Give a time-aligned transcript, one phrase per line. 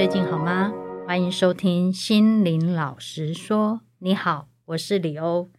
[0.00, 0.72] 最近好吗？
[1.06, 3.82] 欢迎收听心灵老实说。
[3.98, 5.50] 你好，我是李欧。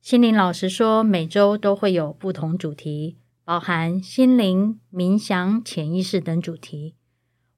[0.00, 6.94] 心灵老实说，每周都会有不同主题，包含心灵、冥想、潜意识等主题。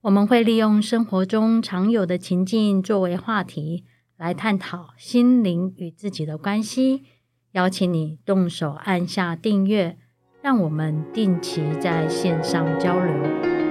[0.00, 3.84] 我们会利用生活中常有的情境作为话题，
[4.16, 7.02] 来探讨心灵与自己的关系。
[7.51, 9.98] 邀请你动手按下订阅，
[10.41, 13.62] 让我们定期在线上交流。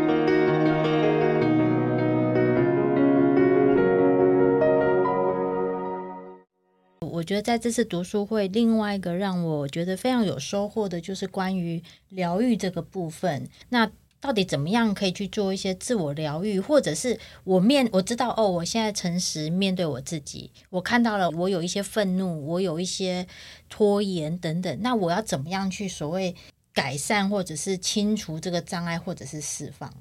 [7.11, 13.49] 我觉得在这次读书会，另外一个让我觉得非常有收获的，就是关于疗愈这个部分。
[13.69, 23.27] 那到底怎么样可以去做一些自我疗愈，或者是我面我知道哦，我现在诚实面对我自己，我看到了我有一些愤怒，我有一些
[23.67, 26.35] 拖延等等，那我要怎么样去所谓
[26.71, 29.91] 改善，或者是清除这个障碍，或者是释放？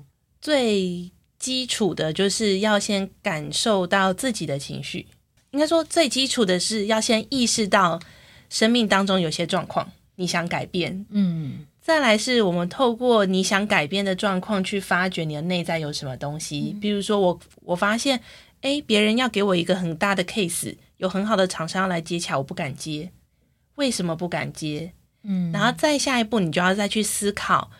[0.40, 5.06] 最基础的就是要先感受到自己的情绪，
[5.50, 8.00] 应该说最基础的是要先意识到
[8.48, 11.66] 生命当中有些状况，你想改变，嗯。
[11.82, 18.20] 再来是我们透过你想改变的状况去发掘你的内在有什么东西，比如说我我发现，
[18.60, 23.10] 诶，别人要给我一个很大的 case，有很好的厂商要来接洽，我不敢接，
[23.76, 24.92] 为什么不敢接？
[25.24, 27.70] 嗯，然后再下一步，你就要再去思考，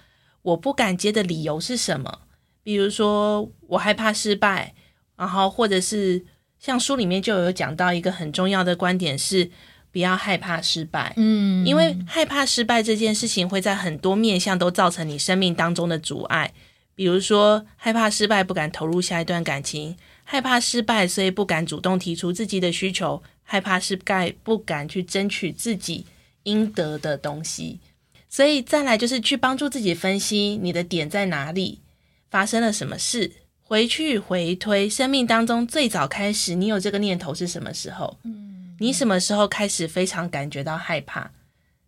[0.42, 2.20] 我不敢接的理由是什么？
[2.64, 4.74] 比如说我害怕失败，
[5.14, 6.24] 然后或者是
[6.61, 9.50] 像书里面就有讲到一个很重要的观点是。
[9.92, 16.52] 不要害怕失败，嗯，因为害怕失败这件事情会在很多面向都造成你生命当中的阻碍。
[16.94, 26.06] 比如说，害怕失败不敢投入下一段感情，害怕失败所以不敢主动提出自己的需求，害怕失败不敢去争取自己
[26.45, 27.80] 应得的东西。
[28.28, 31.80] 所以再来就是去帮助自己分析你的点在哪里，
[32.30, 33.33] 发生了什么事，
[33.70, 38.18] 回去回推生命当中最早开始你有这个念头是什么时候？
[38.24, 38.74] 嗯。
[38.80, 41.30] 你什么时候开始非常感觉到害怕？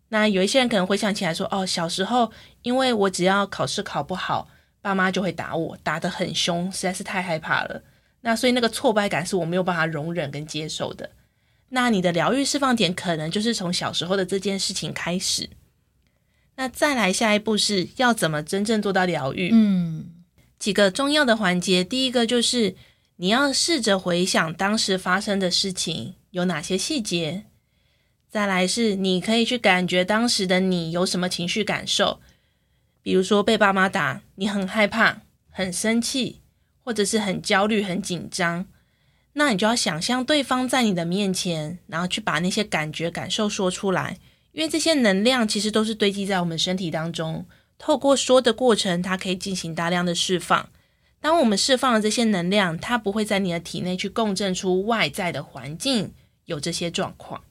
[0.07, 2.31] 那有一些人可能回想起来说：“哦，小时候
[2.61, 4.47] 因为我只要考试考不好，
[4.81, 7.81] 爸妈就会打我，打得很凶，实在是太害怕了。
[8.21, 11.09] 那所以那个挫败感是我没有办法容忍跟接受的。
[11.67, 15.49] 那你的疗愈释放点可能就是从小时候的这件事情开始。
[16.55, 19.49] 那再来下一步是要怎么真正做到疗愈？
[19.51, 20.05] 嗯，
[20.63, 22.73] 几个重要的环节，第一个就是
[23.17, 26.15] 你要试着回想当时发生的事情。
[26.31, 27.43] 有哪些细节？
[28.29, 32.21] 再来是你可以去感觉当时的你有什么情绪感受，
[33.01, 36.39] 比如说被爸妈打，你很害怕、很生气，
[36.79, 38.65] 或者是很焦虑、很紧张。
[39.33, 44.17] 那你就要想象对方在你的面前，然后去把那些感觉、感受说出来，
[44.53, 47.45] 因为这些能量其实都是堆积在我们身体当中，
[47.85, 50.69] 透过说的过程，它可以进行大量的释放。
[51.19, 56.13] 当我们释放了这些能量，它不会在你的体内去共振出外在的环境。
[56.45, 57.41] 有这些状况，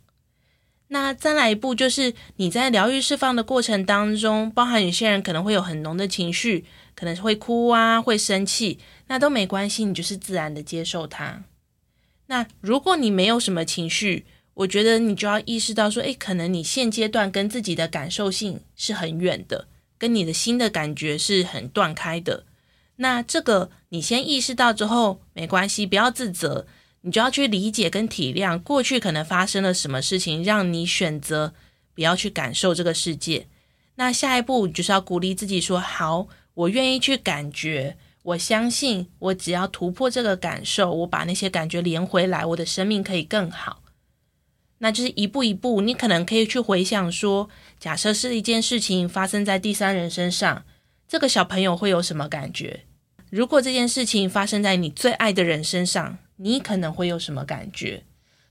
[0.89, 8.79] 那再来一步就是你在疗愈释放的过程当中，包含有些人可能会有很浓的情绪，可能会哭啊，会生气，
[9.09, 11.45] 那都没关系，你就是自然的接受它。
[12.27, 19.69] 那如果你没有什么情绪，我觉得你就要意识到说，诶，可能你现阶段跟自己的感受性是很远的，
[20.03, 22.43] 跟你的心的感觉是很断开的。
[22.97, 26.67] 那这个你先意识到之后，没关系，不要自责。
[27.03, 31.55] 你就要去理解跟体谅过去可能发生了什么事情，让你选择
[31.95, 33.47] 不要去感受这个世界。
[33.95, 43.82] 那下一步就是要鼓励自己说：“好，我愿意去感觉，我相信我只要突破这个感受，我把那些感觉连回来，我的生命可以更好。”
[44.83, 47.49] 那就是一步一步，你可能可以去回想说：
[47.79, 50.65] 假设是一件事情发生在第三人身上，
[51.07, 52.81] 这个小朋友会有什么感觉？
[53.31, 58.03] 如果这件事情发生在你最爱的人身上，你可能会有什么感觉？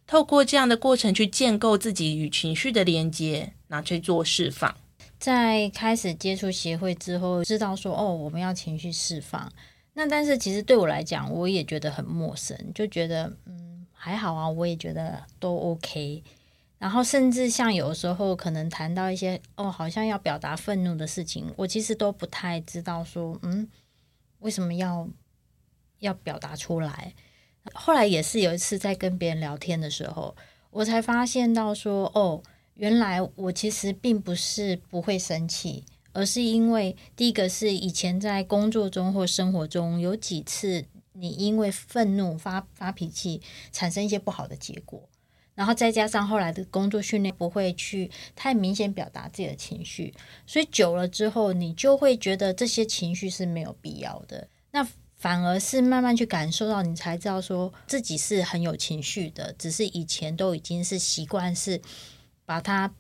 [0.08, 4.74] 透过这样的过程去建构自己与情绪的连接，拿去做释放。
[5.20, 9.52] 在开始接触协会之后，知道说哦，我们要情绪释放。
[9.94, 13.71] 那但是其实对我来讲，我也觉得很陌生，就觉得嗯
[14.04, 16.24] 还好啊，我也觉得都 OK。
[16.80, 23.70] 然后甚至像有时候可能谈到一些哦，好像要表达愤怒的事情，我其实都不太知道说嗯
[24.40, 25.08] 为什么要
[26.00, 27.14] 要表达出来。
[27.76, 30.36] 后来也是有一次在跟别人聊天的时候，
[30.72, 32.42] 我才发现到说，哦，
[32.74, 43.42] 原来我其实并不是不会生气，而是因为第一个是以前在工作中或生活中有几次你因为愤怒发发脾气，
[43.72, 45.10] 产生一些不好的结果，
[45.56, 50.14] 然后再加上后来的工作训练不会去太明显表达自己的情绪，
[50.48, 54.48] 所以久了之后，你就会觉得这些情绪是没有必要的。
[54.72, 54.88] 那
[55.18, 61.80] 反而是慢慢去感受到，你才知道说自己是很有情绪的，只是以前都已经是习惯是
[62.46, 62.92] 把它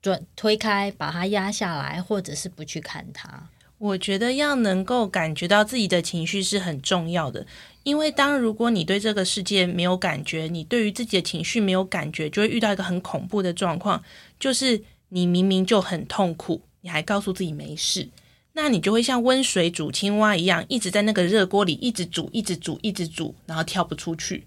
[0.00, 3.48] 转推开，把它压下来，或者是不去看它。
[3.78, 7.46] 我觉得要能够感觉到自己的情绪是很重要的，
[7.84, 14.02] 因为当如果你对这个世界没有感觉，你对于自己的情绪没有感觉，就会遇到一个很恐怖的状况，
[14.40, 18.08] 就是你明明就很痛苦，你还告诉自己没事。
[18.54, 24.44] 那你就会像温水煮青蛙一样，一直在那个热锅里一直煮，一直煮，一直煮，然后跳不出去。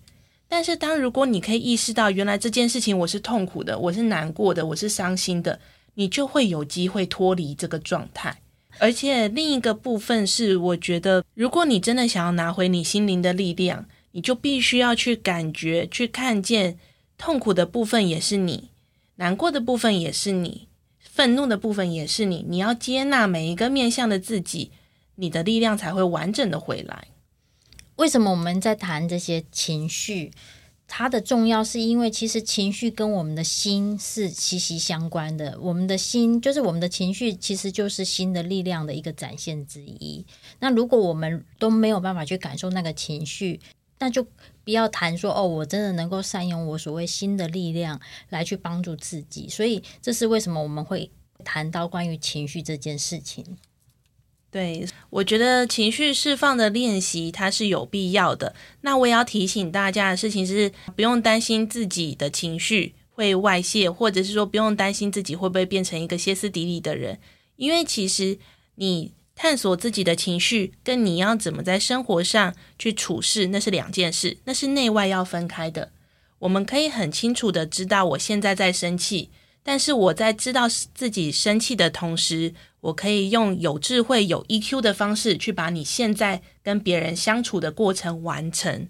[0.49, 5.57] 但是，当如果你可以意识到，原来这件事情我是痛苦的，我是难过的，我是伤心的，
[5.93, 8.41] 你就会有机会脱离这个状态。
[8.79, 16.77] 而且，另一个部分是，我觉得，如果你真的想要拿回你心灵的力量，你就必须要去感觉、去看见，
[17.17, 18.69] 痛苦的部分也是你，
[19.15, 20.67] 难过的部分也是你。
[20.99, 24.71] 愤怒的部分也是你，你要接纳每一个面向的自己，
[25.15, 27.09] 你的力量才会完整的回来。
[27.97, 30.31] 为什么我们在谈这些情绪？
[30.93, 35.57] 它的重要是因为其实情绪跟我们的心是息息相关的。
[35.61, 40.25] 我们的心就是我们的情绪，其实就是心的力量的一个展现之一。
[40.59, 43.61] 那如果我们都没有办法去感受那个情绪，
[43.99, 44.21] 那就
[44.65, 49.47] 不要谈说哦，我真的能够善用我所谓心的力量来去帮助自己。
[49.47, 51.09] 所以这是为什么我们会
[51.45, 53.57] 谈到关于情绪这件事情。
[54.51, 58.53] 对，我觉得情绪释放的练习它是有必要的。
[58.81, 67.17] 那我也要提醒大家的事情是，不用担心自己的情绪会外泄，或者是说不用担心自己会不会变成一个歇斯底里的人，
[67.55, 68.37] 因为其实
[68.75, 69.13] 你。
[69.33, 75.91] 探索自己的情绪，跟你要怎么在生活上去处事，那是两件事，那是内外要分开的。
[76.39, 79.31] 我们可以很清楚的知道我现在在生气，
[79.63, 88.87] 但是我在知道自己生气的同时，我可以用有智慧、有 EQ 的方式去把你现在跟别人相处的过程完成。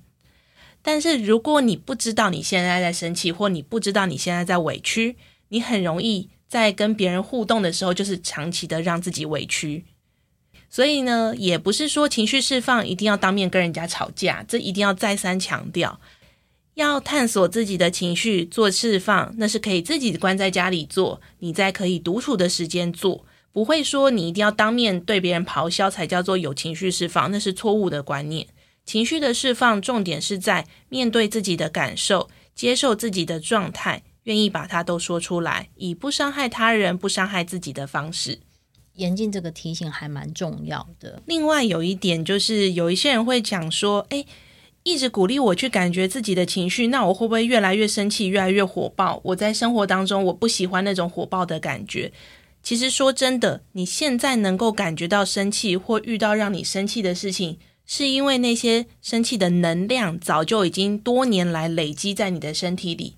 [0.81, 5.17] 但是如果你不知道你现在在生气，或你不知道你现在在委屈，
[5.49, 9.85] 你很容易在跟别人互动的时候，就是长期的让自己委屈。
[10.69, 15.99] 所以呢，也不是说情绪释放一定要当面跟人家吵架，这一定要再三强调。
[16.75, 28.47] 要探索自己的情绪做释放，那是可以自己关在家里做，你在可以独处的时间做，不会说你一定要当面对别人咆哮才叫做有情绪释放，那是错误的观念。
[28.85, 38.39] 情绪的释放重点是在面对自己的感受，接受自己的状态，愿意把它都说出来，以不伤害他人、不伤害自己的方式。
[38.95, 41.21] 严禁这个提醒还蛮重要的。
[41.25, 44.25] 另外有一点就是，有一些人会讲说：“诶，
[44.83, 49.19] 一直鼓励我去感觉自己的情绪，那我会不会越来越生气，越来越火爆？
[49.23, 52.11] 我在生活当中，我不喜欢那种火爆的感觉。”
[52.63, 57.57] 其实说真的，你现在能够感觉到生气或遇到让你生气的事情，
[57.87, 63.15] 是因为那些生气的能量早就已经多年来累积在你的身体里。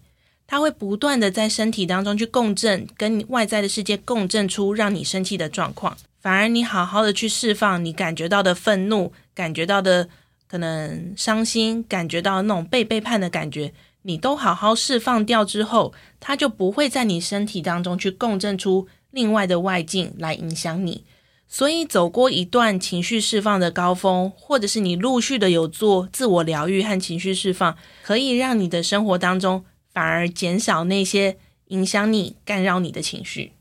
[0.47, 5.97] 它会不断的在身体当中去共振，跟你外在的世界共振出让你生气的状况。
[6.21, 10.07] 反而你好好的去释放你感觉到的愤怒，感觉到的
[10.53, 13.73] 可能伤心，感觉到那种被背叛的感觉，
[14.03, 21.05] 你都好好释放掉之后，它就不会在你身体当中去共振出另外的外境来影响你。
[21.47, 29.65] 所以走过一段情绪释放的高峰，或者是你陆续的有做自我疗愈和情绪释放，可以让你的生活当中。
[29.91, 31.37] 反而减少那些
[31.69, 33.53] 影响你、干扰你的情绪。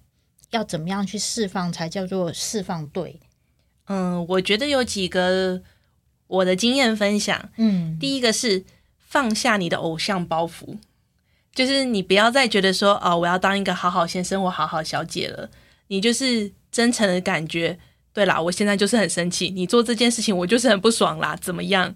[0.50, 3.18] 要怎么样去释放才叫做释放对？
[3.86, 5.62] 嗯，我觉得有几个
[6.32, 7.50] 我的经验分享。
[7.56, 8.64] 嗯，第一个是
[9.08, 10.78] 放下你的偶像包袱，
[11.54, 15.50] 就是你不要再觉得说哦，我要当一个好好先生或好好小姐了。
[15.88, 17.78] 你就是真诚的感觉，
[18.14, 21.94] 对啦，我现在就是很生气，你做这件事情我就是很不爽啦，怎么样？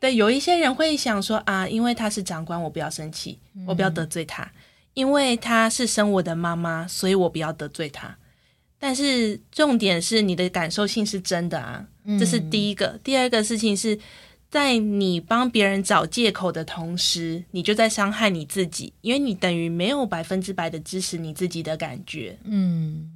[0.00, 4.50] 对，有一些人会想说啊，因为他是长官，我不要生气，我不要得罪他；嗯、
[4.94, 8.16] 因为他是生我的妈妈，所以我不要得罪他。
[8.80, 11.86] 但是重点是你的感受性是真的啊，
[12.18, 12.86] 这是第一个。
[12.86, 13.96] 嗯、第二个事情是
[14.50, 22.36] 在你帮别人找借口的同时，你就在伤害你自己，因为你等于没有百分之百的支持你自己的感觉。
[22.44, 23.12] 嗯。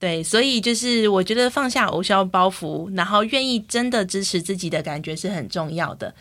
[0.00, 6.14] 对，所以就是我觉得放下偶像包袱，然后愿意真的支持自己的感觉是很重要的。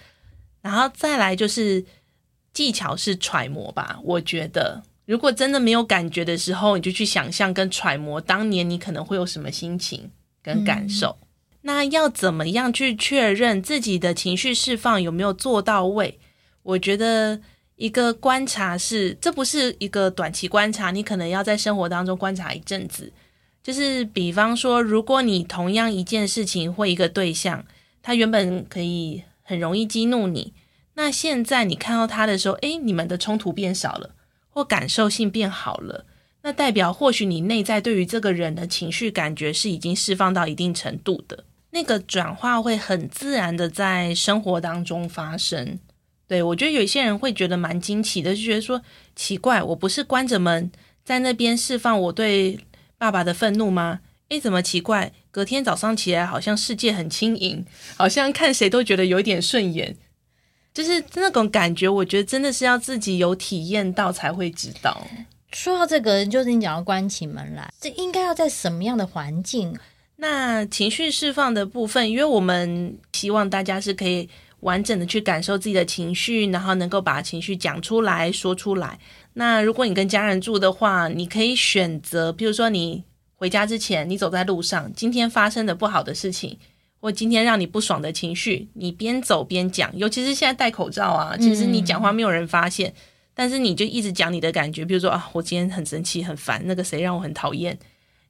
[0.62, 1.82] 然后再来就是
[2.52, 3.98] 技巧是揣摩吧。
[4.04, 10.12] 我觉得如果真的没有感觉的时候，你就去想象跟揣摩当年你可能会有什么心情
[10.44, 11.18] 跟感受。
[11.20, 11.28] 嗯。
[11.62, 16.20] 那要怎么样去确认自己的情绪释放有没有做到位？
[16.62, 17.42] 我觉得
[17.76, 23.12] 一个观察是，这不是一个短期观察，你可能要在生活当中观察一阵子。
[23.64, 27.66] 就是比方说，如果你同样一件事情或一个对象，
[28.04, 30.54] 他原本可以很容易激怒你，
[30.94, 34.16] 那现在你看到他的时候，诶，你们的冲突变少了，
[34.50, 36.06] 或感受性变好了，
[36.42, 45.80] 那代表或许你内在对于这个人的情绪感觉是已经释放到一定程度的，那个转化会很自然的在生活当中发生。
[46.28, 48.82] 对，我觉得有些人会觉得蛮惊奇的，就觉得说
[49.16, 50.72] 奇怪，我不是关着门
[51.04, 52.60] 在那边释放我对
[52.98, 54.02] 爸爸的愤怒吗？
[54.30, 55.12] 诶，怎么奇怪？
[55.32, 57.66] 隔天早上起来，好像世界很轻盈，
[57.98, 59.98] 好像看谁都觉得有点顺眼，
[60.82, 61.90] 就是那种感觉。
[61.90, 65.06] 我觉得真的是要自己有体验到才会知道。
[65.52, 69.78] 说到这个，就是你讲要关起门来，这应该要在什么样的环境？
[70.16, 74.30] 那情绪释放的部分，因为我们希望大家是可以。
[74.62, 79.00] 完整的去感受自己的情绪，然后能够把情绪讲出来说出来。
[79.32, 83.06] 那如果你跟家人住的话，你可以选择，比如说你
[83.38, 86.60] 回家之前，你走在路上，今天发生的不好的事情，
[87.00, 89.90] 或今天让你不爽的情绪，你边走边讲。
[89.98, 92.96] 尤其是现在戴口罩啊，其实你讲话没有人发现，嗯、
[93.34, 97.78] 但是你就一直讲你的感觉，比如说啊，我今天很生气、很烦，那个谁让我很讨厌。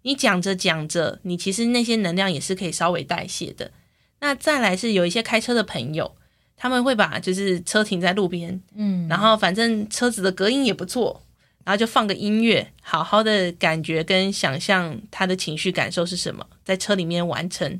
[0.03, 3.71] 你讲着讲着，你其实那些能量也是可以稍微代谢的。
[4.19, 6.15] 那再来是有一些开车的朋友。
[6.61, 11.23] 他们会把就是车停在路边，嗯，然后反正车子的隔音也不错，
[11.63, 17.79] 然后就放个音乐，好好的感觉跟想象他的情绪感受是什么，在车里面完成。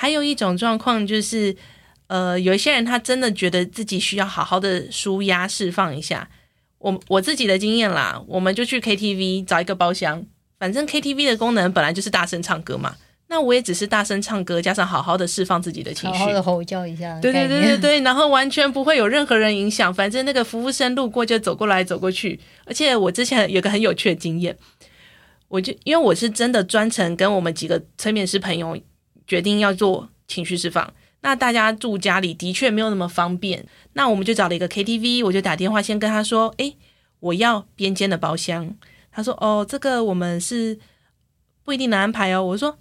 [0.00, 1.56] 还有一种状况就是，
[2.06, 6.30] 呃，有一些人他真的觉得自己需要好好的舒压释放一下。
[6.78, 10.24] 我我自己的经验啦，我们就去 KTV 找一个包厢，
[10.56, 12.94] 反正 KTV 的功能本来就是大声唱歌嘛。
[13.26, 17.18] 那我也只是大声唱歌，加上好好的释放自己的情绪，好好的吼叫一下。
[17.18, 22.38] 对对对对对，然后完全不会有任何人影响，反正那个服务生路过就走过来走过去。
[22.66, 24.56] 而且我之前有个很有趣的经验，
[25.48, 28.78] 我就因为我是真的专程跟我们几个催眠师朋友
[29.28, 30.92] 决定要做情绪释放。
[31.20, 36.76] 那大家住家里的确没有那么方便，那我们就找了一个 KTV，我就打电话先跟他说：“诶，
[37.20, 38.74] 我要边间的包厢。”
[39.12, 40.78] 他说：“哦，这个我们是
[41.62, 42.78] 不一定能安排哦。”我说。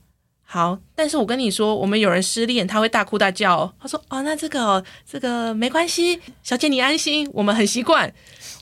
[0.49, 3.73] 好，但是我跟你说，我们有人失恋，他会大哭大叫哦。
[3.81, 8.13] 他说：“哦，那这个，这个没关系，小姐你安心，我们很习惯。”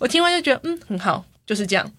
[0.01, 1.91] 我听完就觉得，嗯，很好，就是这样。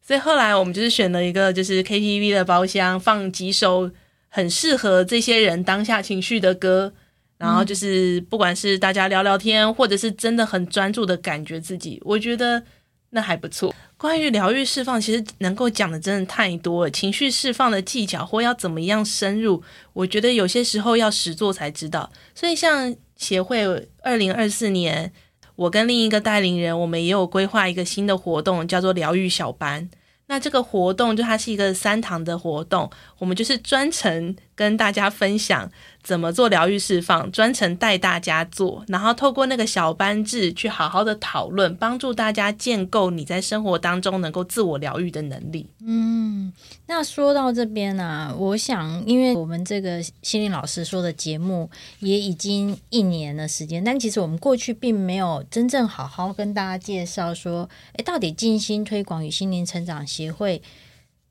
[0.00, 3.90] 所以后来我们就是选了一个就是 KTV 的包厢，放几首
[4.38, 6.92] 很适合这些人当下情绪的歌，
[7.38, 12.62] 然后就是不管是大家聊聊天，或者是真的很专注的感觉自己，我觉得。
[13.10, 13.74] 那还不错。
[13.96, 16.90] 关于疗愈释放，其实能够讲的真的太多了。
[16.90, 19.62] 情绪释放的技巧或要怎么样深入，
[19.94, 22.12] 我觉得有些时候要实做才知道。
[22.34, 23.64] 所以，像协会
[24.02, 25.10] 二零二四年，
[25.56, 29.88] 我跟另一个带领人，我们也有规划一个新的活动，叫做疗愈小班。
[30.28, 35.70] 那这个活动就它是一个三堂的活动，我们就是专程跟大家分享
[36.08, 45.68] 怎么做疗愈释放，专程带大家做，然后透过那个小班制去好好的讨论，帮助大家建构你在生活当中能够自我疗愈的能力。
[45.84, 46.50] 嗯，
[46.86, 60.62] 那说到这边呢、啊，我想，因为我们这个心灵老师说的节目也已经一年的时间，但其实我们过去并没有真正好好跟大家介绍说，诶，到底静心推广与心灵成长协会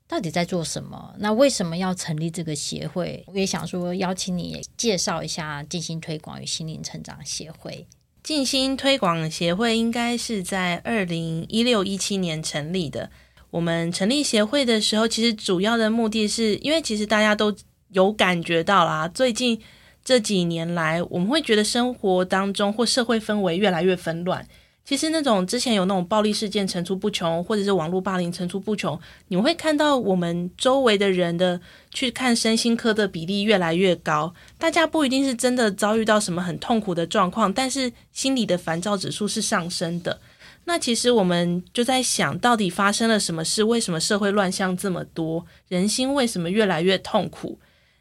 [0.08, 1.14] 到底在做什么？
[1.18, 3.22] 那为什么要成立这个协会？
[3.26, 7.86] 我也想说，邀请你介绍一下静心推广与心灵成长协会。
[8.22, 13.10] 静心推广协会应该是在二零一六一七年成立的。
[13.50, 17.54] 我们成立协会的时候，其实主要的目的是因为其实大家都
[17.90, 19.60] 有感觉到啦，最近
[20.02, 24.46] 这几年来，我们会觉得生活当中或社会氛围越来越纷乱。
[24.88, 31.60] 其实那种之前有那种暴力事件层出不穷，或者是网络霸凌层出不穷，你会看到我们周围的人的
[31.92, 34.32] 去看身心科的比例越来越高。
[34.56, 40.18] 大家不一定是真的遭遇到什么很痛苦的状况，但是心理的烦躁指数是上升的。
[40.64, 43.62] 那其实我们就在想到底发生了什么事？
[43.62, 45.44] 为什么社会乱象这么多？
[45.68, 47.58] 人心为什么越来越痛苦？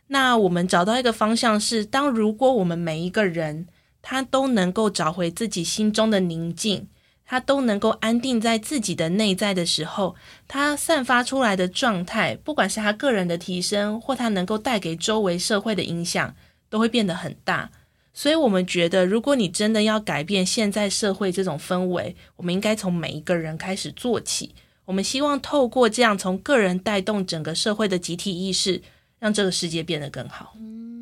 [0.08, 3.67] 那我们找到一个方向是：当如果我们每一个人，
[4.10, 6.88] 他都能够找回自己心中的宁静，
[7.26, 10.16] 他都能够安定在自己的内在的时候，
[10.48, 16.34] 他散发出来的状态，不管是他个人的提升，或他能够带给周围社会的影响，
[16.70, 17.70] 都会变得很大。
[18.14, 24.56] 所以，我们觉得，如果你真的要改变现在社会这种氛围，我们应该从每一个人开始做起。
[24.86, 28.82] 我们希望透过这样，从个人带动整个社会的集体意识，
[29.20, 30.54] 让这个世界变得更好。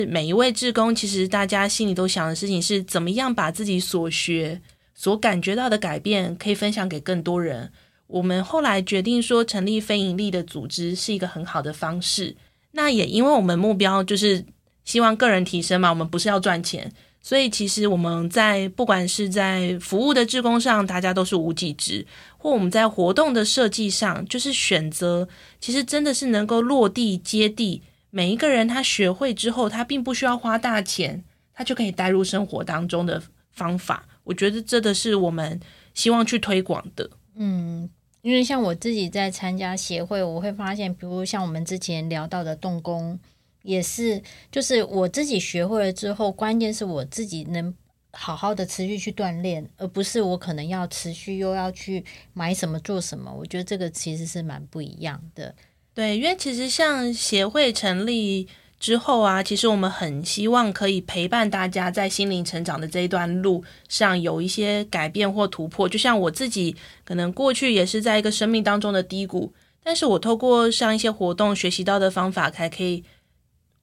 [0.08, 4.62] 每一位志工，其实大家心里都想的事情是怎么样把自己所学、
[4.94, 7.72] 所感觉到的改变，可以分享给更多人。
[8.08, 12.36] 我们后来决定说，成立非营利的组织是一个很好的方式。
[12.72, 14.44] 那也因为我们目标就是
[14.84, 16.92] 希望个人提升嘛，我们不是要赚钱。
[17.22, 22.06] 所以其实我们在不管是在服务的志工上，大家都是无给职，
[22.38, 25.28] 或我们在活动的设计上，就是选择，
[25.60, 27.82] 其实真的是能够落地接地。
[28.10, 33.22] 每一个人他学会之后，他并不需要花大钱，他就可以带入生活当中的
[33.52, 34.08] 方法。
[34.24, 35.60] 我觉得这的是我们
[35.94, 37.10] 希望去推广的。
[37.36, 37.90] 嗯，
[38.22, 43.20] 因为像我自己在参加协会，我会发现，比如像我们之前聊到的动工。
[43.62, 44.22] 也是，
[44.52, 47.74] 就是我自己学会了之后，关键是我自己能
[48.12, 53.34] 好好的持续去锻炼，而不是我可能要持续又要去买什么做什么。
[53.34, 55.56] 我觉得这个其实是蛮不一样的。
[55.96, 58.48] 对，因为其实像协会成立
[58.78, 65.88] 之后啊，其实我们很希望可以陪伴大家在心灵成长的这一段路上有一些改变或突破。
[65.88, 66.76] 就像我自己，
[67.06, 73.02] 可能过去也是在一个生命当中的低谷，但是我透过上一些活动学习到的方法，才可以。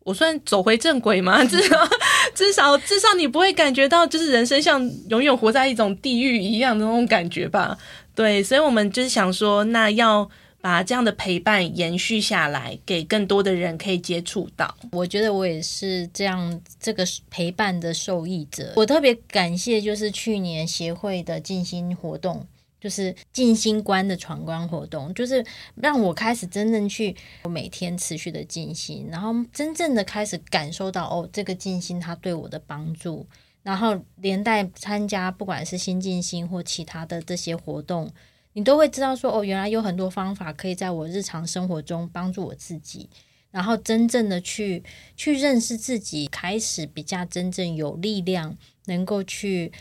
[0.05, 1.43] 我算走回正轨吗？
[1.47, 1.89] 至少，
[2.35, 7.79] 至少，至少你不会感觉到，就是人生像永远活在一种地狱一样的那种感觉吧？
[8.15, 10.29] 对，所以我们就是想说，那要
[10.63, 14.75] 把这样的陪伴延续下来，给更多的人可以接触到。
[14.93, 18.73] 我觉得我也是这样，这个陪伴的受益者。
[18.77, 22.47] 我特别感谢，就是去年协会的静心活动。
[22.81, 27.15] 就是静心观的闯关活动，就是让我开始真正去
[27.49, 33.25] 每天持续的静心，然后真正的开始感受到哦，这个静心它对我的帮助，
[33.63, 38.11] 然后连带参加不管是新静心或其他的这些活动，
[38.53, 43.09] 你都会知道说哦，原来有很多方法可以在我日常生活中帮助我自己，
[43.51, 44.83] 然后真正的去
[45.17, 48.57] 去认识自己，开始比较真正有力量，
[48.87, 49.73] 能够去。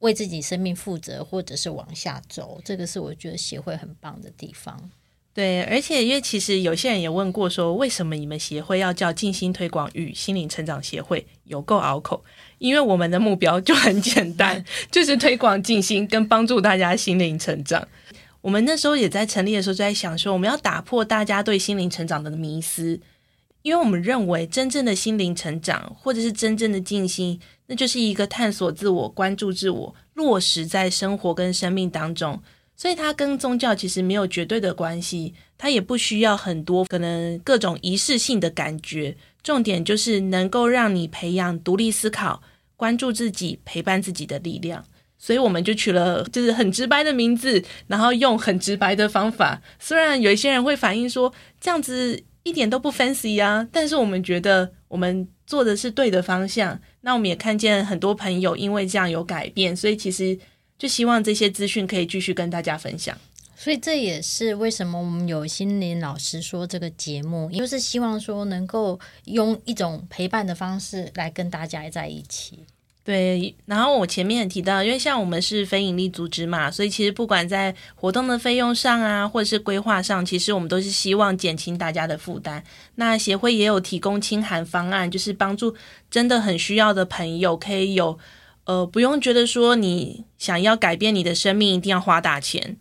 [0.00, 4.88] 为自己生命负责，或者是往下走，这个是我觉得协会很棒的地方。
[5.34, 11.26] 对，而且因为其实有些人也问过说，为什么你们协会要叫静心推广与心灵成长协会？
[11.48, 12.22] 有够拗口，
[12.58, 17.86] 因为我们的目标就很简单， 就是推广静心跟帮助大家心灵成长。
[18.40, 23.00] 我们那时候也在成立的时候就在想说，我们要打破大家对心灵成长的迷思。
[23.62, 32.40] 因为我们认为，真正的心灵成长，或者是真正的静心，那就是一个探索自我、关注自我、落实在生活跟生命当中。
[32.76, 39.16] 所以，它跟宗教其实没有绝对的关系，它也不需要很多可能各种仪式性的感觉。
[39.42, 42.42] 重点就是能够让你培养独立思考、
[42.76, 44.84] 关注自己、陪伴自己的力量。
[45.18, 49.60] 所以，我们就取了就是很直白的名字，然后用很直白的方法。
[49.78, 52.24] 虽然有一些人会反映说，这样子。
[52.44, 56.80] 一点都不 fancy 啊，但是我们觉得我们做的是对的方向。
[57.02, 60.38] 那我们也看见很多朋友因为这样有改变，所以其实
[60.78, 63.14] 就希望这些资讯可以继续跟大家分享。
[63.60, 72.60] 所以这也是为什么我们有心灵老师说这个节目，也就是希望说能够用一种陪伴的方式来跟大家在一起。
[73.02, 82.62] 对，然后我前面也提到，因为像我们是非营利组织嘛，所以其实不管在活动的费用上啊，或者是规划上，其实我们都是希望减轻大家的负担。
[82.94, 85.74] 那协会也有提供清寒方案，就是帮助
[86.08, 88.16] 真的很需要的朋友，可以有
[88.66, 92.76] 呃不用觉得说你想要改变你的生命一定要花大钱。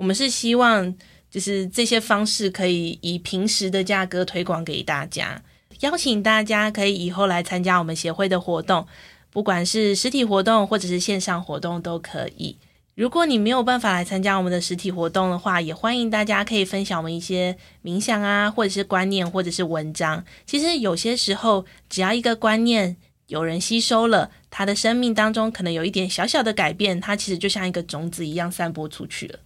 [0.00, 0.94] 我们是希望
[1.30, 5.42] 就是这些方式可以以平时的价格推广给大家，
[5.80, 8.86] 邀请大家可以以后来参加我们协会的活动。
[9.30, 12.56] 不管是实体活动或者是线上活动都可以。
[12.94, 20.24] 如果你没有办法来参加我们的实体活动的话，也欢迎大家可以分享我们一些冥想啊，或者是观念，或者是文章。
[20.46, 29.38] 其实有些时候，只要一个观念有人吸收了，他的生命当中可能有一点小小的改变，它其实就像一个种子一样散播出去了。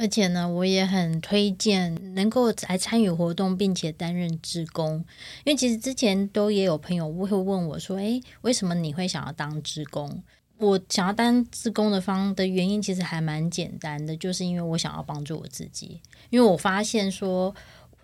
[0.00, 5.04] 而且呢，我也很推荐能够来参与活动，并且担任志工，
[5.44, 10.22] 因为其实之前都也有朋友会问我说：“诶，为什么你会想要当志工？”
[10.56, 16.00] 我想要当志工的方的原因其实还蛮简单的，就是因为我想要帮助我自己。
[16.30, 17.54] 因为我发现说，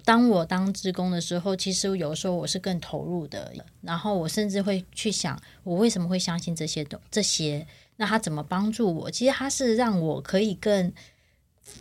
[0.05, 7.67] 当我当职工的时候，其实有时候我是更投入的，然后我甚至会去想，我为什么会相信这些东这些？
[7.97, 9.11] 那他怎么帮助我？
[9.11, 10.93] 其实他是让我可以更。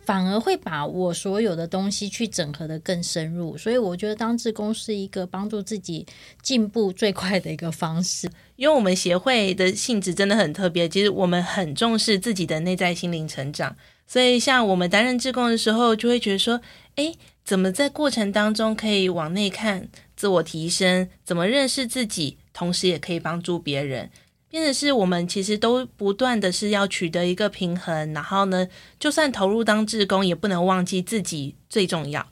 [0.04, 6.06] 反而会把我所有的东西去整合得更深入，所以我觉得当志工是一个帮助自己
[6.42, 8.28] 进步最快的一个方式。
[8.56, 16.60] 因为我们协会的性质真的很特别，其实我们很重视自己的内在心灵成长，所以像我们担任志工的时候，就会觉得说，
[16.96, 24.10] 诶，怎么在过程当中可以往内看，自我提升，怎么认识自己，同时也可以帮助别人。
[24.48, 32.26] 变成是我们其实都不断的是要取得一个平衡，然后呢，就算投入当志工，也不能忘记自己最重要。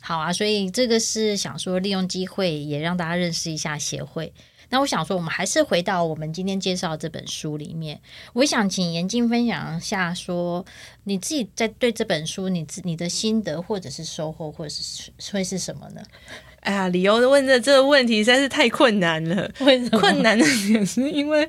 [0.00, 4.32] 好啊，所以这个是想说利用机会也让大家认识一下协会。
[4.68, 8.00] 那我想说，我们还是回到我们今天介绍这本书里面。
[8.32, 10.64] 我想请严静分享一下，说
[11.04, 16.02] 你自己在对这本书，你自你的心得，或者是收获，或者是会是什么呢？
[16.66, 19.48] 哎呀，理由问的这个问题实在是太困难了。
[19.60, 20.00] 为什么？
[20.00, 21.48] 困难的点是因为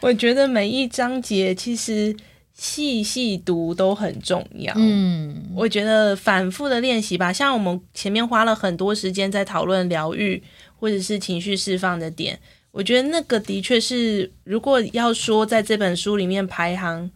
[0.00, 2.14] 我觉得每一章节其实
[2.52, 4.74] 细细读都很重要。
[4.76, 10.42] 嗯，我觉得反复的练习吧，像我们前面花了很多时间在讨论疗愈
[10.74, 12.36] 或者是情绪释放的点。
[12.72, 17.08] 我觉得那个的确是，如果要说在这本书里面排行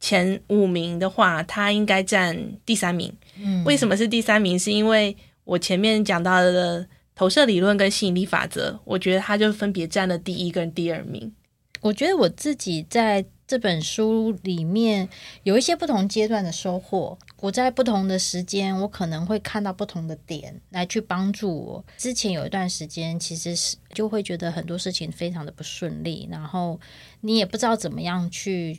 [0.00, 3.12] 前五名的话，它应该占第三名。
[3.40, 4.58] 嗯，为什么是第三名？
[4.58, 5.16] 是因为
[5.50, 11.34] 我前面讲到的投射理论跟吸引力法则，我觉得它就分别占了第一跟第二名。
[11.80, 13.24] 我觉得我自己在。
[13.50, 15.08] 这本书里面
[15.42, 21.84] 有一些不同阶段的收获，我在不同的时间，我可能会看到不同的点来去帮助我。
[21.98, 26.78] 之前有一段时间，其实是就会觉得很多事情非常的不顺利，然后
[27.22, 28.78] 你也不知道怎么样去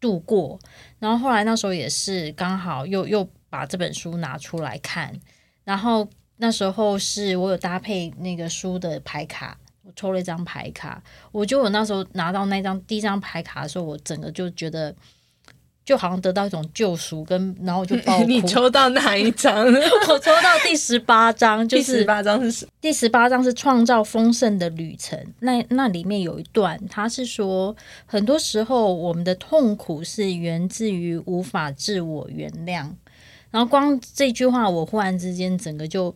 [0.00, 0.58] 度过。
[0.98, 5.20] 然后后来那时候也是刚好又又把这本书拿出来看，
[5.70, 9.56] 然后那时候是我有搭配那个书的牌卡。
[9.82, 11.02] 我抽了一张牌卡，
[11.32, 14.94] 我觉得我那时候拿到那张第一张牌卡的时候，我整个就觉得
[15.84, 18.24] 就好像得到一种救赎，跟然后我就爆 哭。
[18.24, 19.64] 你抽到哪一张？
[20.08, 25.18] 我抽到第十八张，就是第十八张是第十八张是创造丰盛的旅程。
[25.40, 27.74] 那那里面有一段，他是说，
[28.06, 32.90] 很多时候我们的痛苦是源自于无法自我原谅。
[33.50, 36.14] 然后光这句话，我忽然之间整个就。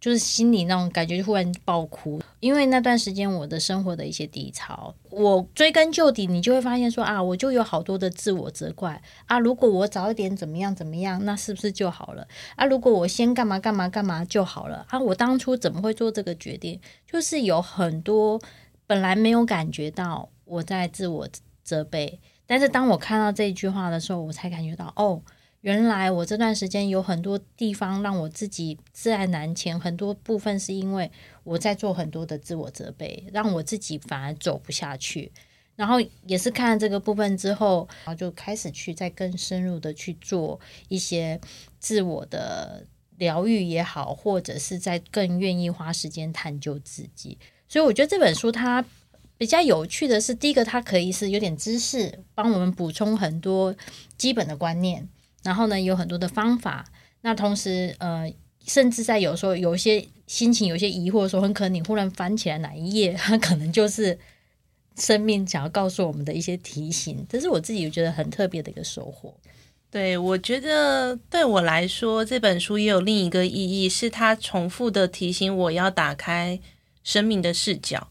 [0.00, 9.38] 就是心里那种感觉，就忽然爆哭，因为那段时间我的生活的一些低潮，我追根究底，你就会发现说啊，我就有好多的自我责怪啊。
[9.38, 12.64] 如果我早一点怎么样怎么样，那是不是就好了啊？
[12.64, 14.98] 如果我先干嘛干嘛干嘛就好了啊？
[14.98, 16.80] 我当初怎么会做这个决定？
[17.06, 18.40] 就是有很多
[18.86, 21.28] 本来没有感觉到我在自我
[21.62, 25.20] 责备，但是当我看到这句话的时候，我才感觉到哦。
[25.60, 31.10] 原来我这段时间有很多地方让我自己自爱难前，很多部分是因为
[31.44, 35.30] 我在做很多的自我责备，让我自己反而走不下去。
[35.76, 41.40] 然后也是看了这个部分之后，然后就开始去再更深入的去做一些
[41.78, 47.38] 自我的疗愈也好，或者是在更愿意花时间探究自己。
[47.68, 48.84] 所以我觉得这本书它
[49.38, 53.74] 比较有趣的是，第一个它可以是有点知识，帮我们补充很多
[54.16, 55.08] 基本的观念。
[55.42, 56.84] 然后呢，有很多的方法。
[57.22, 58.32] 那同时，呃，
[58.66, 64.18] 甚至在有时候有一些心情、有些疑惑的时候，很可能你忽然翻起来哪一页，它可能就是
[64.96, 67.26] 生命想要告诉我们的一些提醒。
[67.28, 69.34] 这是我自己觉得很特别的一个收获。
[69.90, 76.60] 对，我觉得对我来说，这本书也有另一个意义，是它重复的提醒我要打开
[77.02, 78.08] 生命的视角。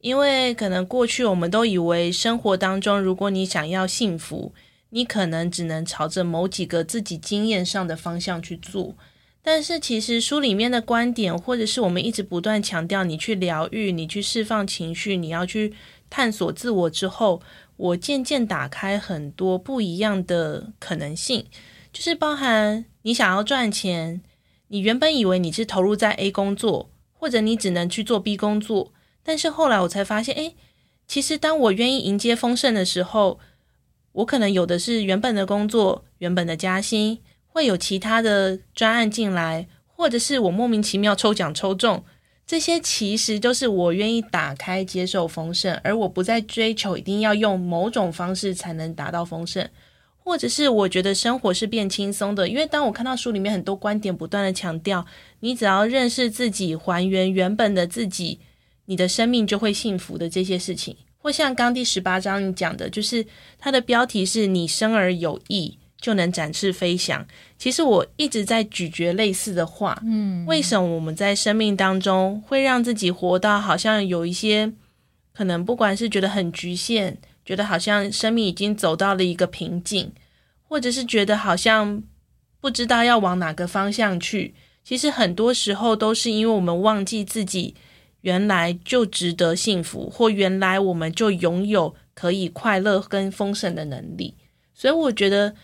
[0.00, 4.52] 因为可能过去我们都以为生活当中，如果你想要幸福，
[4.94, 8.94] 你可能只能朝着某几个自己经验上的方向去做，
[9.42, 15.72] 但是其实书里面的观点，或者是我们一直不断强调，你去疗愈，你去释放情绪，你要去
[16.10, 17.40] 探索自我之后，
[17.78, 21.46] 我渐渐打开很多不一样的可能性，
[21.90, 24.20] 就是包含你想要赚钱，
[24.68, 30.54] 你原本以为你是投入在 A 工作，或者你只能去做 B 工作，但是后来我才发现，诶，
[31.08, 33.40] 其实当我愿意迎接丰盛的时候。
[34.12, 42.04] 我可能有的是原本的工作，原本的加薪，会有其他的专案进来，或者是我莫名其妙抽奖抽中，
[42.46, 49.66] 这些其实都是我愿意打开接受丰盛，而我不再追求一定要用某种方式才能达到丰盛，
[50.18, 55.06] 或者是我觉得生活是变轻松的，因为当我看到书里面很多观点不断的强调，
[55.40, 58.40] 你只要认识自己，还原原本的自己，
[58.84, 60.96] 你的生命就会幸福的这些事情。
[61.22, 63.24] 或像刚第十八章你讲的，就是
[63.56, 67.24] 它的标题是“你生而有翼，就能展翅飞翔”。
[67.56, 70.02] 其实我一直在咀嚼类似的话。
[70.04, 74.72] 嗯，为什么我们在生命当中会让自己活到好像有一些
[75.32, 80.10] 可能，不管是觉得很局限，觉得好像生命已经走到了一个瓶颈，
[80.64, 82.02] 或者是觉得好像
[82.60, 84.54] 不知道要往哪个方向去？
[84.82, 87.76] 其实很多时候都是因为我们忘记自己。
[88.22, 94.34] 原来就值得幸福，或原来我们就拥有可以快乐跟丰盛的能力。
[94.74, 95.54] 所以我觉得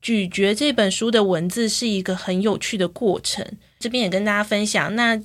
[0.00, 3.46] 咀嚼这本书的文字是一个很有趣的过程。
[3.78, 5.20] 这边也跟大家分享，那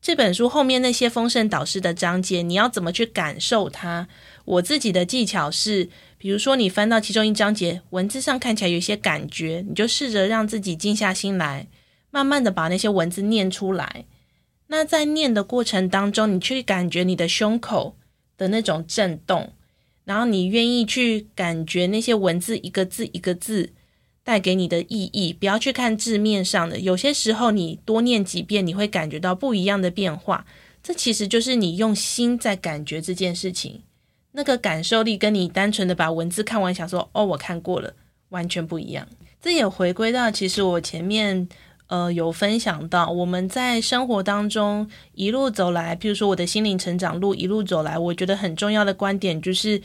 [0.00, 4.08] 这本书后面那些丰盛导师的章节，你要怎么去感受它？
[4.44, 11.68] 我自己的技巧是，比如说你翻到其中一章节，文字上看起来有一些感觉，你就试着让自己静下心来，
[12.10, 14.04] 慢慢的把那些文字念出来。
[14.72, 17.94] 那在念的过程当中，你去感觉你的胸口
[18.38, 19.52] 的那种震动，
[20.04, 23.70] 然后你愿意去感觉那些文字一个字一个字
[24.24, 26.80] 带给你的意义，不要去看字面上的。
[26.80, 30.46] 有些时候你多念几遍，你会感觉到不一样的变化。
[30.82, 33.82] 这其实就是你用心在感觉这件事情，
[34.30, 37.92] 那个感受力跟你单纯的把文字看完，想说“哦，我看过了”，
[38.30, 39.06] 完全不一样。
[39.38, 41.46] 这也回归到，其实我前面。
[41.92, 49.82] 呃，有分享到我们在生活当中一路走来，譬如说我的心灵成长路一路走来，我觉得很重要的观点就是，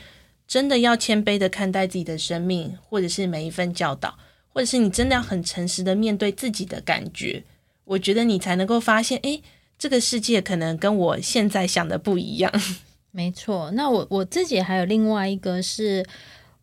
[0.48, 4.17] 真的要谦卑的看待自己的生命，或者是每一份教导，
[4.54, 7.43] 或者是你真的要很诚实的面对自己的感觉，
[7.84, 9.43] 我觉得你才能够发现，诶，
[9.78, 12.50] 这个世界可能跟我现在想的不一样。
[13.12, 16.06] 没错，那我我自己还有另外一个是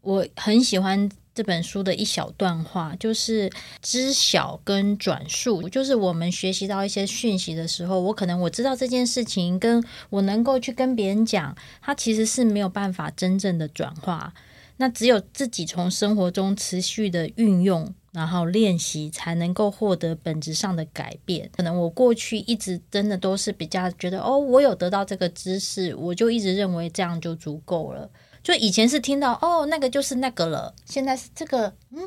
[0.01, 1.07] 我很喜欢。
[1.35, 3.51] 这本书的一小段话，就是
[3.83, 14.33] 知晓跟转述，就是我们学习到一些讯息的时候，我可能我知道这件事情，跟我能够去跟别人讲，它其实是没有办法真正的转化。
[14.77, 21.49] 那只有自己从生活中持续的运用，然后练习，才能够获得本质上的改变。
[21.57, 28.11] 可能我过去一直真的都是比较觉得，哦，我有得到这个知识，我就一直认为这样就足够了。
[28.45, 30.75] 就以前是听到哦，那个就是那个了。
[30.85, 32.07] 现在是这个，嗯，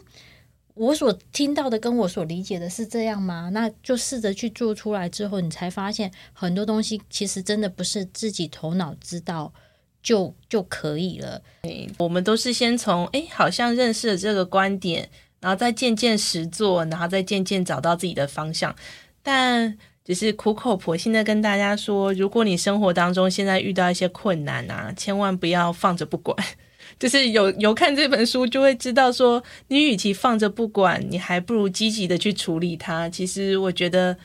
[0.76, 3.50] 我所听到的跟我所理解的是这样吗？
[3.52, 9.52] 那就试着去做出来之后，你才发现很多东西其实真的不是自己头脑知道
[10.04, 11.42] 就就可以了。
[11.98, 18.76] 我们都是先从诶，好像认识了这个观点，然后再渐渐实做，然后再渐渐找到自己的方向，
[19.24, 19.78] 但。
[20.08, 26.34] 只是苦口婆心的跟大家说，如果你生活当中现在遇到一些困难啊，千万不要放着不管。
[26.98, 33.10] 就是有有看这本书，就会知道说，你与其放着不管，你还不如积极的去处理它。
[33.10, 34.18] 其实我觉得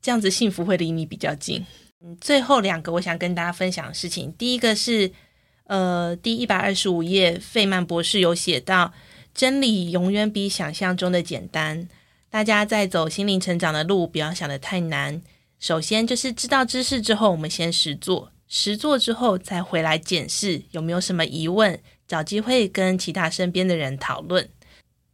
[0.00, 1.66] 这样子幸福会离你比较近。
[2.00, 5.10] 嗯，最后两个我想跟大家分享的事情，第一个是
[5.64, 8.92] 呃，第一百二十五页，费曼博士有写到，
[9.34, 11.88] 真理永远比想象中的简单。
[12.36, 15.22] 大家在走心灵成长的路，不要想得太难。
[15.58, 24.46] 首先就是知道知识之后，我们先实做，实做之后再回来检视有没有什么疑问，找机会跟其他身边的人讨论。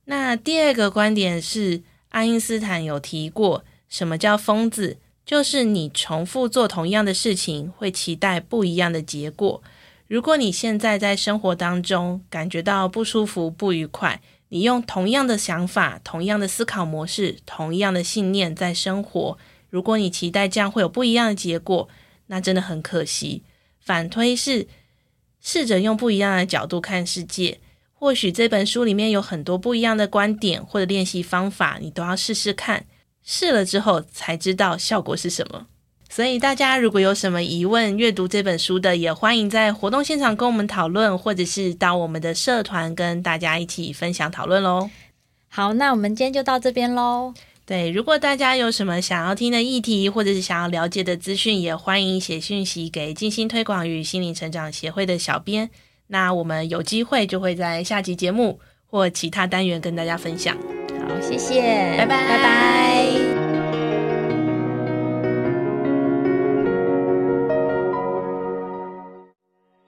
[0.06, 4.98] 那第二个观点是，爱因斯坦有提过，什么叫疯子？
[5.24, 9.62] 就是你重复做同样的事情，会期待不一样的结果。
[10.08, 14.20] 如果你现在在生活当中感觉到不舒服、不愉快，
[14.52, 19.38] 你用同样的想法、同样的思考模式、同样的信念在生活，
[19.70, 21.88] 如果你期待这样会有不一样的结果，
[22.26, 23.42] 那真的很可惜。
[23.80, 24.68] 反推是
[25.40, 27.60] 试着用不一样的角度看世界，
[27.94, 32.84] 或许这本书里面有很多不一样的观点或者练习方法，你都要试试看，
[33.24, 35.68] 试了之后才知道效果是什么。
[36.14, 44.90] 所以大家如果有什么疑问，阅读这本书的也欢迎在活动现场跟我们讨论，或者是到我们的社团跟大家一起分享讨论喽。
[45.48, 47.32] 好，那我们今天就到这边喽。
[47.64, 55.70] 对，如果大家有什么想要听的议题，或者是想要了解的资讯，也欢迎写讯息给静心推广与心灵成长协会的小编。
[56.08, 60.54] 那我们有机会就会在下集节目或其他单元跟大家分享。
[61.08, 61.62] 好，谢谢，
[61.96, 63.31] 拜拜，拜拜。